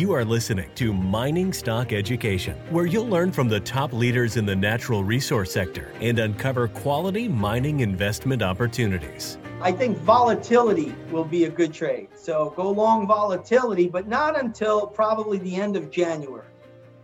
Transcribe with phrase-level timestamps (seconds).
[0.00, 4.46] You are listening to Mining Stock Education, where you'll learn from the top leaders in
[4.46, 9.36] the natural resource sector and uncover quality mining investment opportunities.
[9.60, 12.08] I think volatility will be a good trade.
[12.16, 16.48] So go long volatility, but not until probably the end of January.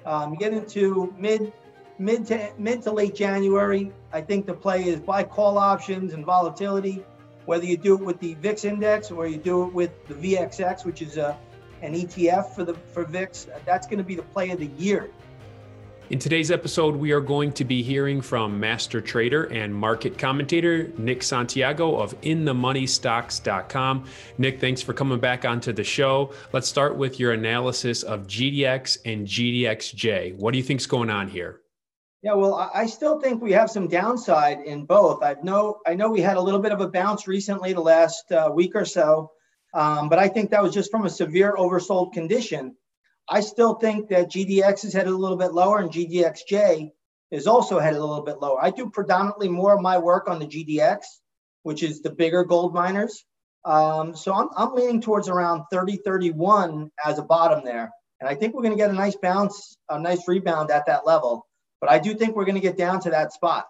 [0.06, 1.52] Um, get into mid
[1.98, 3.92] mid to mid to late January.
[4.10, 7.04] I think the play is buy call options and volatility.
[7.44, 10.86] Whether you do it with the VIX index or you do it with the VXX,
[10.86, 11.38] which is a
[11.82, 13.48] an ETF for the for VIX.
[13.64, 15.10] That's going to be the play of the year.
[16.08, 20.92] In today's episode, we are going to be hearing from master trader and market commentator
[20.98, 24.04] Nick Santiago of InTheMoneyStocks.com.
[24.38, 26.32] Nick, thanks for coming back onto the show.
[26.52, 30.36] Let's start with your analysis of GDX and GDXJ.
[30.36, 31.62] What do you think's going on here?
[32.22, 35.24] Yeah, well, I still think we have some downside in both.
[35.24, 38.30] I know I know we had a little bit of a bounce recently, the last
[38.30, 39.32] uh, week or so.
[39.76, 42.74] Um, but I think that was just from a severe oversold condition.
[43.28, 46.90] I still think that GDX is headed a little bit lower and GDXJ
[47.30, 48.58] is also headed a little bit lower.
[48.58, 51.00] I do predominantly more of my work on the GDX,
[51.62, 53.22] which is the bigger gold miners.
[53.66, 57.90] Um, so I'm, I'm leaning towards around 30, 31 as a bottom there.
[58.20, 61.04] And I think we're going to get a nice bounce, a nice rebound at that
[61.04, 61.46] level.
[61.82, 63.66] But I do think we're going to get down to that spot.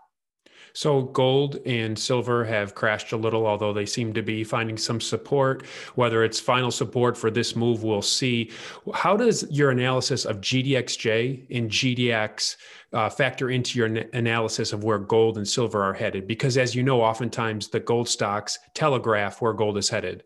[0.76, 5.00] So gold and silver have crashed a little, although they seem to be finding some
[5.00, 5.64] support.
[5.94, 8.50] Whether it's final support for this move, we'll see.
[8.92, 12.56] How does your analysis of GDXJ and GDX
[12.92, 16.26] uh, factor into your analysis of where gold and silver are headed?
[16.26, 20.24] Because as you know, oftentimes the gold stocks telegraph where gold is headed.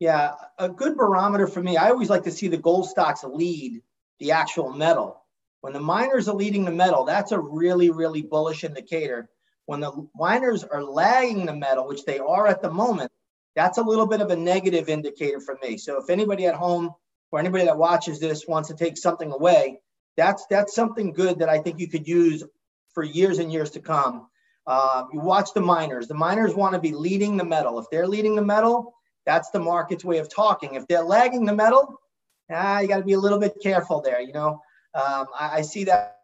[0.00, 1.78] Yeah, a good barometer for me.
[1.78, 3.80] I always like to see the gold stocks lead
[4.18, 5.24] the actual metal.
[5.62, 9.30] When the miners are leading the metal, that's a really, really bullish indicator
[9.66, 13.10] when the miners are lagging the metal, which they are at the moment,
[13.54, 15.76] that's a little bit of a negative indicator for me.
[15.76, 16.90] So if anybody at home
[17.30, 19.80] or anybody that watches this wants to take something away,
[20.16, 22.44] that's that's something good that I think you could use
[22.92, 24.28] for years and years to come.
[24.66, 26.06] Uh, you watch the miners.
[26.06, 27.78] The miners want to be leading the metal.
[27.78, 28.94] If they're leading the metal,
[29.26, 30.74] that's the market's way of talking.
[30.74, 31.94] If they're lagging the metal,
[32.50, 34.20] ah, you got to be a little bit careful there.
[34.20, 34.60] You know,
[34.94, 36.18] um, I, I see that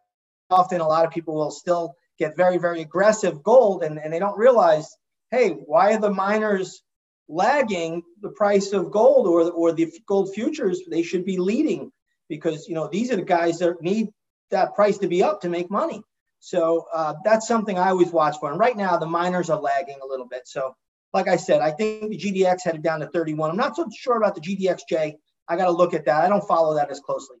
[0.49, 0.81] often.
[0.81, 4.37] A lot of people will still get very, very aggressive gold and, and they don't
[4.37, 4.95] realize,
[5.31, 6.83] hey, why are the miners
[7.27, 10.81] lagging the price of gold or, or the gold futures?
[10.89, 11.91] They should be leading
[12.27, 14.09] because, you know, these are the guys that need
[14.51, 16.01] that price to be up to make money.
[16.39, 18.51] So uh, that's something I always watch for.
[18.51, 20.47] And right now, the miners are lagging a little bit.
[20.47, 20.75] So,
[21.13, 23.49] like I said, I think the GDX headed down to 31.
[23.49, 25.15] I'm not so sure about the GDXJ.
[25.47, 26.23] I got to look at that.
[26.23, 27.37] I don't follow that as closely.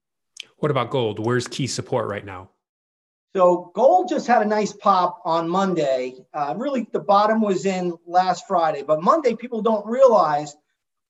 [0.57, 1.25] What about gold?
[1.25, 2.49] Where's key support right now?
[3.35, 6.15] So gold just had a nice pop on Monday.
[6.33, 10.55] Uh, really, the bottom was in last Friday, but Monday people don't realize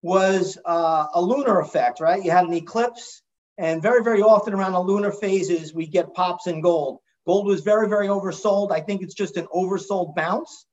[0.02, 2.24] was uh, a lunar effect, right?
[2.24, 3.22] You had an eclipse,
[3.58, 7.00] and very, very often around the lunar phases, we get pops in gold.
[7.26, 8.72] Gold was very, very oversold.
[8.72, 10.66] I think it's just an oversold bounce.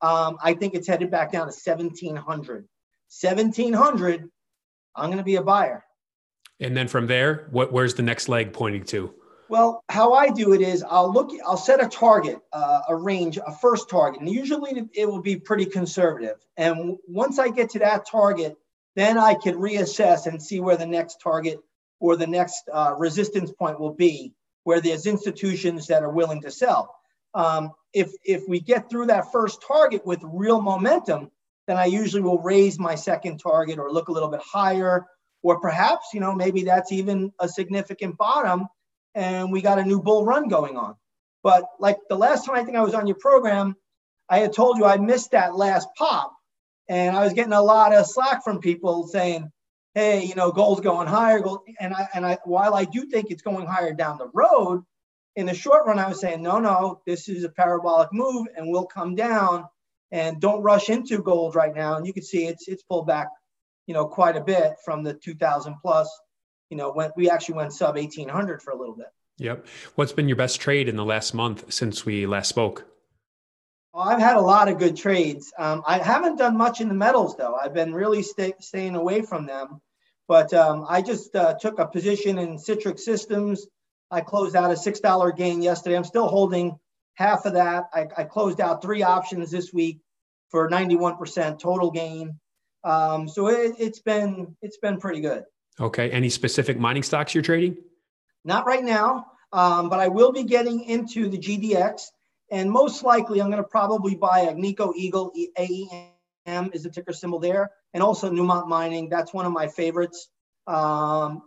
[0.00, 2.68] Um, I think it's headed back down to 1700.
[3.20, 4.30] 1700,
[4.96, 5.84] I'm going to be a buyer.
[6.60, 9.14] And then from there, what, where's the next leg pointing to?
[9.48, 13.38] Well, how I do it is I'll look, I'll set a target, uh, a range,
[13.38, 16.36] a first target, and usually it will be pretty conservative.
[16.56, 18.56] And once I get to that target,
[18.96, 21.58] then I can reassess and see where the next target
[22.00, 24.32] or the next uh, resistance point will be,
[24.64, 26.94] where there's institutions that are willing to sell.
[27.34, 31.30] Um, if if we get through that first target with real momentum,
[31.66, 35.06] then I usually will raise my second target or look a little bit higher,
[35.42, 38.68] or perhaps you know maybe that's even a significant bottom
[39.14, 40.96] and we got a new bull run going on.
[41.42, 43.76] But like the last time I think I was on your program,
[44.28, 46.34] I had told you I missed that last pop.
[46.88, 49.50] And I was getting a lot of slack from people saying,
[49.94, 51.40] hey, you know, gold's going higher.
[51.40, 51.60] Gold.
[51.80, 54.84] And I and I while I do think it's going higher down the road,
[55.36, 58.68] in the short run, I was saying, no, no, this is a parabolic move and
[58.68, 59.64] we'll come down
[60.12, 61.96] and don't rush into gold right now.
[61.96, 63.28] And you can see it's it's pulled back,
[63.86, 66.08] you know, quite a bit from the 2000 plus
[66.74, 69.06] you know, went we actually went sub 1800 for a little bit.
[69.38, 69.64] Yep.
[69.94, 72.84] What's been your best trade in the last month since we last spoke?
[73.92, 75.52] Well, I've had a lot of good trades.
[75.56, 77.54] Um, I haven't done much in the metals though.
[77.54, 79.80] I've been really stay, staying away from them.
[80.26, 83.68] But um, I just uh, took a position in Citrix Systems.
[84.10, 85.96] I closed out a six dollar gain yesterday.
[85.96, 86.76] I'm still holding
[87.14, 87.84] half of that.
[87.94, 90.00] I, I closed out three options this week
[90.50, 92.40] for 91% total gain.
[92.82, 95.44] Um, so it, it's been it's been pretty good.
[95.80, 96.10] Okay.
[96.10, 97.76] Any specific mining stocks you're trading?
[98.44, 102.10] Not right now, um, but I will be getting into the GDX.
[102.50, 107.38] And most likely, I'm going to probably buy Agnico Eagle AEM is the ticker symbol
[107.38, 109.08] there, and also Newmont Mining.
[109.08, 110.28] That's one of my favorites.
[110.66, 111.42] Um,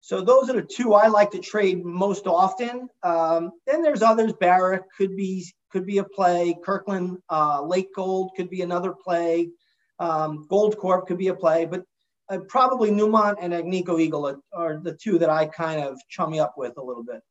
[0.00, 2.88] So those are the two I like to trade most often.
[3.02, 4.32] Um, then there's others.
[4.32, 6.56] Barrick could be could be a play.
[6.64, 9.50] Kirkland uh, Lake Gold could be another play.
[9.98, 11.82] Um, Goldcorp could be a play, but
[12.28, 16.40] uh, probably Newmont and Agnico Eagle are, are, the two that I kind of chummy
[16.40, 17.22] up with a little bit.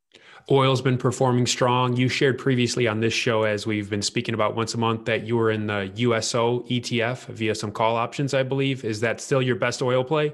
[0.49, 1.95] Oil's been performing strong.
[1.97, 5.25] You shared previously on this show, as we've been speaking about once a month, that
[5.25, 8.85] you were in the USO ETF via some call options, I believe.
[8.85, 10.33] Is that still your best oil play?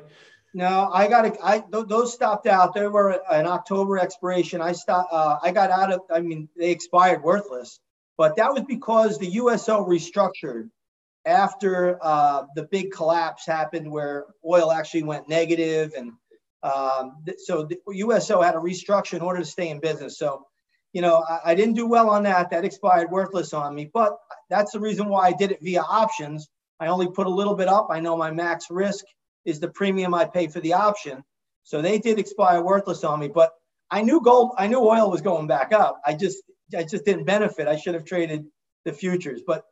[0.54, 1.38] No, I got to.
[1.42, 2.74] I th- those stopped out.
[2.74, 4.62] They were an October expiration.
[4.62, 5.12] I stopped.
[5.12, 6.02] Uh, I got out of.
[6.12, 7.80] I mean, they expired worthless.
[8.18, 10.70] But that was because the USO restructured
[11.26, 16.14] after uh, the big collapse happened where oil actually went negative and
[16.64, 20.18] um, th- so the USO had a restructure in order to stay in business.
[20.18, 20.46] So,
[20.94, 22.52] you know, I, I, didn't do well on that.
[22.52, 23.90] That expired worthless on me.
[23.92, 24.16] But
[24.50, 26.50] that's the reason why I did it via options.
[26.80, 27.88] I only put a little bit up.
[27.90, 29.06] I know my max risk
[29.46, 31.24] is the premium I pay for the option.
[31.64, 33.28] So they did expire worthless on me.
[33.28, 33.54] But
[33.90, 36.00] I knew gold, I knew oil was going back up.
[36.06, 36.44] I just,
[36.76, 37.68] I just didn't benefit.
[37.68, 38.46] I should have traded
[38.86, 39.42] the futures.
[39.46, 39.64] But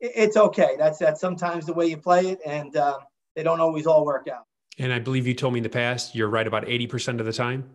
[0.00, 0.76] it's okay.
[0.78, 2.98] That's that's sometimes the way you play it, and uh,
[3.34, 4.44] they don't always all work out.
[4.78, 7.26] And I believe you told me in the past you're right about eighty percent of
[7.26, 7.68] the time.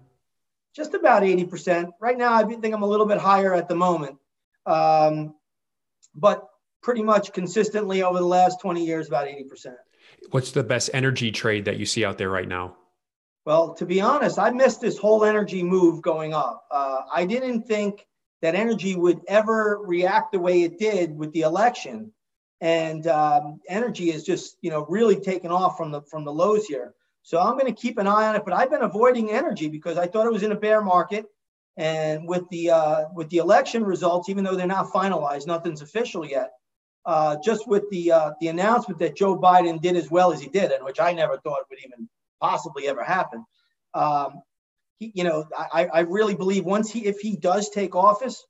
[0.76, 1.90] Just about eighty percent.
[2.00, 4.18] Right now, I think I'm a little bit higher at the moment,
[4.66, 5.36] um,
[6.16, 6.48] but
[6.82, 9.78] pretty much consistently over the last twenty years, about eighty percent.
[10.30, 12.78] What's the best energy trade that you see out there right now?
[13.46, 16.66] Well, to be honest, I missed this whole energy move going up.
[16.70, 18.06] Uh, I didn't think
[18.42, 22.12] that energy would ever react the way it did with the election.
[22.60, 26.66] And um, energy is just, you know, really taken off from the from the lows
[26.66, 26.94] here.
[27.24, 28.44] So I'm going to keep an eye on it.
[28.46, 31.26] But I've been avoiding energy because I thought it was in a bear market.
[31.78, 36.26] And with the uh, with the election results, even though they're not finalized, nothing's official
[36.26, 36.52] yet.
[37.04, 40.50] Uh, just with the uh, the announcement that Joe Biden did as well as he
[40.50, 42.08] did, and which I never thought would even
[42.40, 43.44] possibly ever happen.
[43.94, 44.42] Um,
[45.02, 48.46] he, you know, I, I really believe once he, if he does take office,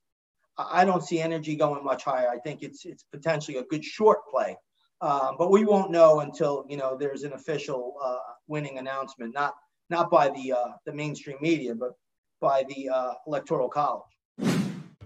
[0.57, 2.29] I don't see energy going much higher.
[2.29, 4.57] I think it's it's potentially a good short play,
[4.99, 8.17] um, but we won't know until you know there's an official uh,
[8.47, 9.53] winning announcement, not
[9.89, 11.93] not by the uh, the mainstream media, but
[12.41, 14.03] by the uh, electoral college.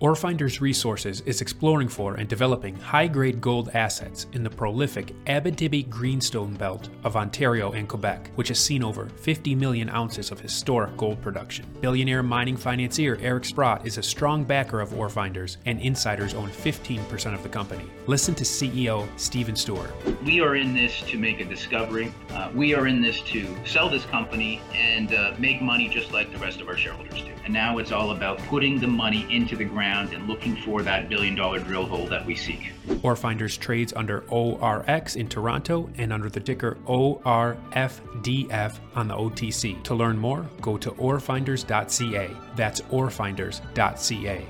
[0.01, 5.89] Orefinders Resources is exploring for and developing high grade gold assets in the prolific Abitibi
[5.89, 10.97] Greenstone Belt of Ontario and Quebec, which has seen over 50 million ounces of historic
[10.97, 11.65] gold production.
[11.79, 17.33] Billionaire mining financier Eric Sprott is a strong backer of Orefinders, and insiders own 15%
[17.33, 17.85] of the company.
[18.05, 19.91] Listen to CEO Stephen Stewart.
[20.25, 22.13] We are in this to make a discovery.
[22.31, 26.33] Uh, we are in this to sell this company and uh, make money just like
[26.33, 27.31] the rest of our shareholders do.
[27.45, 31.09] And now it's all about putting the money into the ground and looking for that
[31.09, 32.71] billion dollar drill hole that we seek.
[33.03, 39.83] Orefinders trades under ORX in Toronto and under the ticker ORFDF on the OTC.
[39.83, 42.31] To learn more, go to orefinders.ca.
[42.55, 44.45] That's orefinders.ca.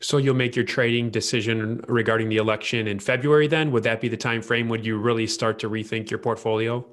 [0.00, 3.72] So you'll make your trading decision regarding the election in February then?
[3.72, 6.84] Would that be the time frame when you really start to rethink your portfolio?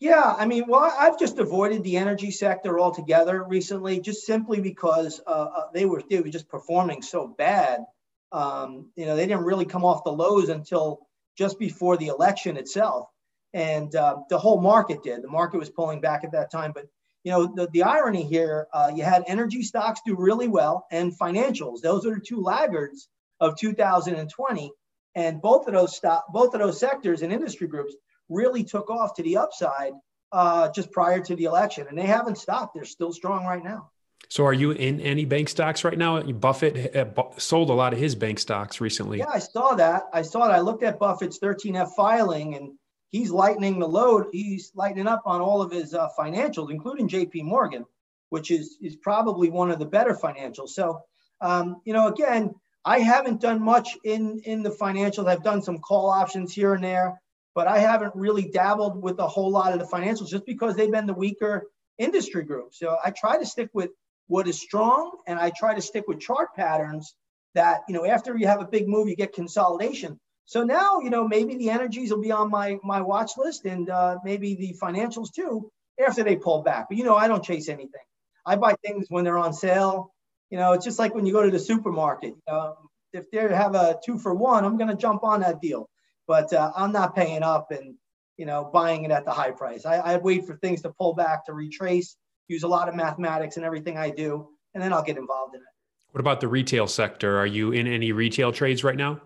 [0.00, 5.20] Yeah, I mean, well, I've just avoided the energy sector altogether recently, just simply because
[5.26, 7.84] uh, uh, they were they were just performing so bad.
[8.32, 11.06] Um, you know, they didn't really come off the lows until
[11.38, 13.08] just before the election itself,
[13.52, 15.22] and uh, the whole market did.
[15.22, 16.86] The market was pulling back at that time, but
[17.22, 21.16] you know, the, the irony here, uh, you had energy stocks do really well and
[21.18, 21.80] financials.
[21.80, 23.08] Those are the two laggards
[23.40, 24.72] of 2020,
[25.14, 27.94] and both of those stock, both of those sectors and industry groups
[28.28, 29.92] really took off to the upside
[30.32, 32.74] uh, just prior to the election, and they haven't stopped.
[32.74, 33.90] They're still strong right now.
[34.28, 36.20] So, are you in any bank stocks right now?
[36.22, 39.18] Buffett uh, sold a lot of his bank stocks recently.
[39.18, 40.04] Yeah, I saw that.
[40.12, 40.52] I saw it.
[40.52, 42.72] I looked at Buffett's 13F filing, and
[43.10, 44.26] he's lightening the load.
[44.32, 47.84] He's lightening up on all of his uh, financials, including JP Morgan,
[48.30, 50.70] which is is probably one of the better financials.
[50.70, 51.00] So,
[51.40, 52.54] um, you know, again,
[52.84, 55.28] I haven't done much in in the financials.
[55.28, 57.20] I've done some call options here and there
[57.54, 60.90] but I haven't really dabbled with a whole lot of the financials just because they've
[60.90, 61.68] been the weaker
[61.98, 62.74] industry group.
[62.74, 63.90] So I try to stick with
[64.26, 67.14] what is strong and I try to stick with chart patterns
[67.54, 70.18] that, you know, after you have a big move, you get consolidation.
[70.46, 73.88] So now, you know, maybe the energies will be on my my watch list and
[73.88, 75.70] uh, maybe the financials too
[76.04, 76.86] after they pull back.
[76.88, 78.02] But you know, I don't chase anything.
[78.44, 80.12] I buy things when they're on sale.
[80.50, 82.34] You know, it's just like when you go to the supermarket.
[82.46, 82.74] Um,
[83.12, 85.88] if they have a two for one, I'm going to jump on that deal
[86.26, 87.94] but uh, I'm not paying up and
[88.36, 89.86] you know buying it at the high price.
[89.86, 92.16] I, I wait for things to pull back to retrace,
[92.48, 95.60] use a lot of mathematics and everything I do, and then I'll get involved in
[95.60, 95.66] it.
[96.12, 97.38] What about the retail sector?
[97.38, 99.20] Are you in any retail trades right now?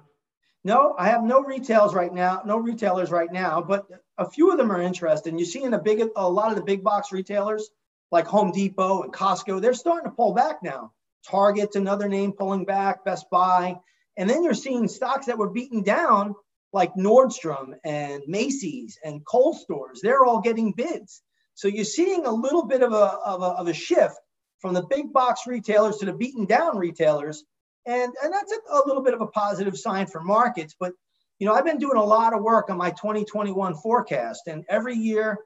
[0.64, 3.86] No, I have no retails right now, no retailers right now, but
[4.18, 5.32] a few of them are interested.
[5.38, 7.70] You're seeing a big, a lot of the big box retailers
[8.10, 10.92] like Home Depot and Costco, they're starting to pull back now.
[11.26, 13.78] Target's another name pulling back, Best Buy.
[14.16, 16.34] And then you're seeing stocks that were beaten down
[16.72, 20.00] like Nordstrom and Macy's and Kohl stores.
[20.02, 21.22] They're all getting bids.
[21.54, 24.16] So you're seeing a little bit of a, of a, of a shift
[24.60, 27.44] from the big box retailers to the beaten down retailers.
[27.86, 30.76] And, and that's a, a little bit of a positive sign for markets.
[30.78, 30.92] But,
[31.38, 34.42] you know, I've been doing a lot of work on my 2021 forecast.
[34.46, 35.38] And every year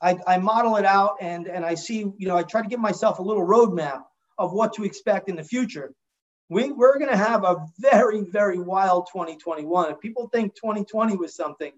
[0.00, 2.80] I, I model it out and, and I see, you know, I try to give
[2.80, 4.02] myself a little roadmap
[4.38, 5.92] of what to expect in the future.
[6.52, 9.90] We, we're going to have a very, very wild 2021.
[9.90, 11.72] If people think 2020 was something,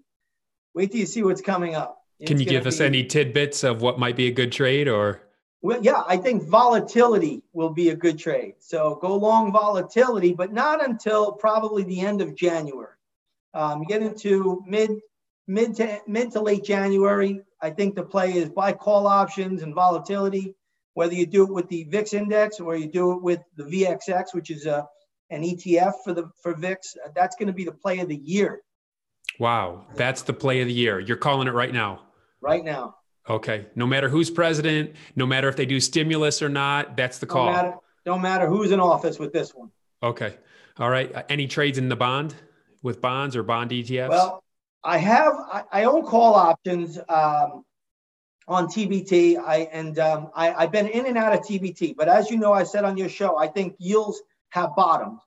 [0.73, 2.01] wait till you see what's coming up.
[2.25, 5.21] Can you give be, us any tidbits of what might be a good trade or?
[5.61, 8.55] Well, yeah, I think volatility will be a good trade.
[8.59, 12.95] So go long volatility, but not until probably the end of January.
[13.53, 14.91] Um, get into mid
[15.47, 17.39] mid to mid to late January.
[17.61, 20.53] I think the play is buy call options and volatility
[20.95, 24.33] whether you do it with the VIX index or you do it with the VXX,
[24.33, 24.87] which is a,
[25.29, 28.61] an ETF for the for VIX, that's going to be the play of the year.
[29.39, 30.99] Wow, that's the play of the year.
[30.99, 32.01] You're calling it right now.
[32.41, 32.95] Right now.
[33.29, 33.65] Okay.
[33.75, 37.47] No matter who's president, no matter if they do stimulus or not, that's the call.
[37.47, 37.73] Don't matter,
[38.05, 39.71] don't matter who's in office with this one.
[40.01, 40.35] Okay.
[40.77, 41.13] All right.
[41.13, 42.35] Uh, any trades in the bond
[42.83, 44.09] with bonds or bond ETFs?
[44.09, 44.43] Well,
[44.83, 45.33] I have.
[45.33, 46.99] I, I own call options.
[47.09, 47.65] Um,
[48.47, 49.37] on TBT.
[49.37, 52.53] I and um, I, I've been in and out of TBT, but as you know,
[52.53, 55.19] I said on your show, I think yields have bottomed,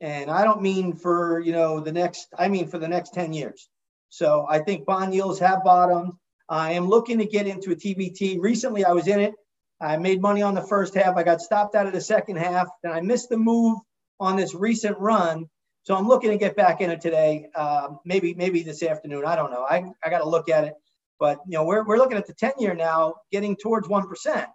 [0.00, 2.28] and I don't mean for you know the next.
[2.38, 3.68] I mean for the next ten years.
[4.08, 6.12] So I think bond yields have bottomed.
[6.48, 8.38] I am looking to get into a TBT.
[8.40, 9.34] Recently, I was in it.
[9.80, 11.16] I made money on the first half.
[11.16, 12.68] I got stopped out of the second half.
[12.82, 13.78] Then I missed the move
[14.20, 15.48] on this recent run.
[15.82, 17.48] So I'm looking to get back in it today.
[17.54, 19.24] Uh, maybe maybe this afternoon.
[19.26, 19.64] I don't know.
[19.68, 20.74] I, I got to look at it.
[21.18, 24.46] But you know, we're, we're looking at the 10 year now getting towards 1%.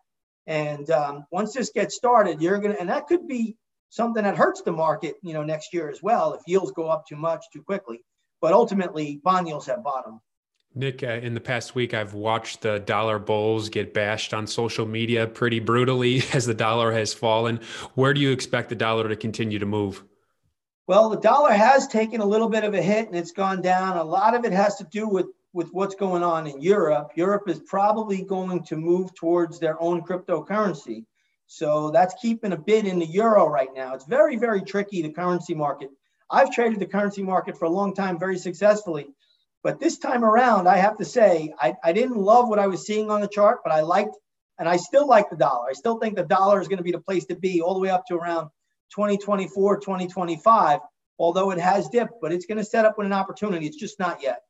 [0.48, 3.56] And um, once this gets started, you're going to, and that could be
[3.90, 7.06] something that hurts the market, you know, next year as well if yields go up
[7.08, 8.04] too much too quickly.
[8.42, 10.20] But ultimately, bond yields have bottomed.
[10.76, 14.86] Nick, uh, in the past week, I've watched the dollar bulls get bashed on social
[14.86, 17.60] media pretty brutally as the dollar has fallen.
[17.96, 20.04] Where do you expect the dollar to continue to move?
[20.88, 23.98] Well, the dollar has taken a little bit of a hit and it's gone down.
[23.98, 27.48] A lot of it has to do with with what's going on in Europe, Europe
[27.48, 31.06] is probably going to move towards their own cryptocurrency.
[31.48, 33.96] So that's keeping a bid in the euro right now.
[33.96, 35.90] It's very, very tricky, the currency market.
[36.30, 39.08] I've traded the currency market for a long time very successfully.
[39.64, 42.86] But this time around, I have to say, I, I didn't love what I was
[42.86, 44.16] seeing on the chart, but I liked,
[44.60, 45.70] and I still like the dollar.
[45.70, 47.80] I still think the dollar is going to be the place to be all the
[47.80, 48.50] way up to around
[48.96, 50.80] 2024, 2025,
[51.18, 53.66] although it has dipped, but it's going to set up with an opportunity.
[53.66, 54.44] It's just not yet.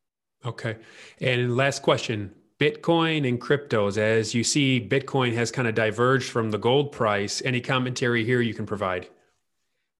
[0.45, 0.77] Okay.
[1.19, 6.51] And last question Bitcoin and cryptos, as you see, Bitcoin has kind of diverged from
[6.51, 7.41] the gold price.
[7.45, 9.07] Any commentary here you can provide?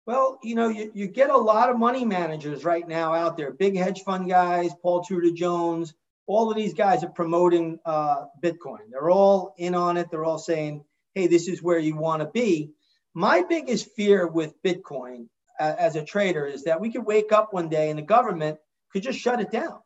[0.06, 3.52] Well, you know, you, you get a lot of money managers right now out there,
[3.52, 5.94] big hedge fund guys, Paul Tudor Jones,
[6.30, 8.78] all of these guys are promoting uh, Bitcoin.
[8.90, 10.10] They're all in on it.
[10.10, 12.70] They're all saying, hey, this is where you want to be.
[13.14, 15.26] My biggest fear with Bitcoin
[15.58, 18.58] uh, as a trader is that we could wake up one day and the government
[18.92, 19.80] could just shut it down.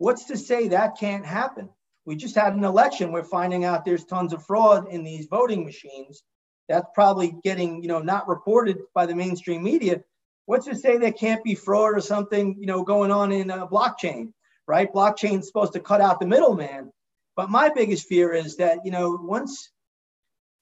[0.00, 1.68] What's to say that can't happen?
[2.06, 3.12] We just had an election.
[3.12, 6.22] We're finding out there's tons of fraud in these voting machines.
[6.70, 10.00] That's probably getting, you know, not reported by the mainstream media.
[10.46, 13.68] What's to say there can't be fraud or something, you know, going on in a
[13.68, 14.32] blockchain,
[14.66, 14.90] right?
[14.90, 16.90] Blockchain's supposed to cut out the middleman.
[17.36, 19.70] But my biggest fear is that, you know, once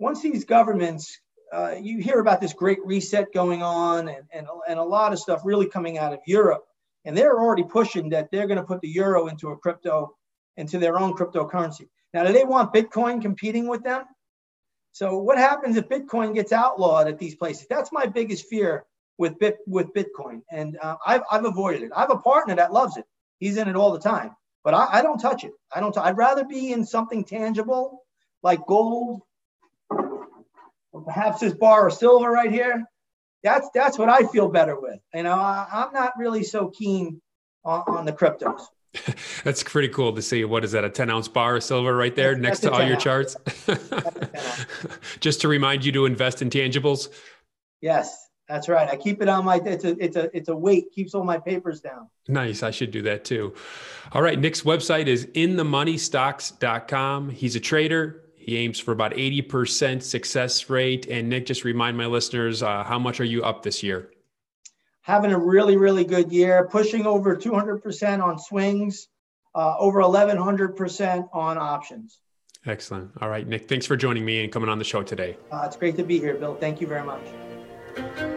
[0.01, 1.17] once these governments,
[1.53, 5.21] uh, you hear about this great reset going on and, and, and a lot of
[5.21, 6.65] stuff really coming out of Europe
[7.05, 10.17] and they're already pushing that they're going to put the euro into a crypto,
[10.57, 11.89] into their own cryptocurrency.
[12.13, 14.05] Now, do they want Bitcoin competing with them?
[14.93, 17.67] So, what happens if Bitcoin gets outlawed at these places?
[17.69, 18.85] That's my biggest fear
[19.19, 21.93] with Bit with Bitcoin, and uh, I've, I've avoided it.
[21.95, 23.05] I have a partner that loves it;
[23.39, 25.53] he's in it all the time, but I, I don't touch it.
[25.75, 25.97] I don't.
[25.97, 28.03] I'd rather be in something tangible
[28.43, 29.23] like gold,
[29.91, 32.85] or perhaps this bar of silver right here,
[33.43, 35.01] that's that's what I feel better with.
[35.15, 37.21] You know, I, am not really so keen
[37.65, 38.63] on, on the cryptos.
[39.45, 40.45] that's pretty cool to see.
[40.45, 40.85] What is that?
[40.85, 43.05] A 10 ounce bar of silver right there that's, next that's to all your ounce.
[43.05, 43.37] charts?
[45.21, 47.09] Just to remind you to invest in tangibles.
[47.81, 48.89] Yes, that's right.
[48.89, 49.61] I keep it on my.
[49.65, 50.91] It's a it's a it's a weight.
[50.93, 52.09] Keeps all my papers down.
[52.27, 52.63] Nice.
[52.63, 53.55] I should do that too.
[54.13, 54.39] All right.
[54.39, 57.31] Nick's website is inthemoneystocks.com.
[57.31, 61.07] He's a trader he aims for about 80% success rate.
[61.07, 64.11] And Nick, just remind my listeners, uh, how much are you up this year?
[65.09, 69.09] having a really, really good year, pushing over 200% on swings,
[69.55, 72.21] uh, over 1100% on options.
[72.67, 73.11] Excellent.
[73.23, 75.39] All right, Nick, thanks for joining me and coming on the show today.
[75.51, 76.55] Uh, it's great to be here, Bill.
[76.57, 78.37] Thank you very much.